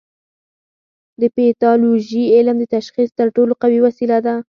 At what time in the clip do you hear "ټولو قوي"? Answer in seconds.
3.35-3.79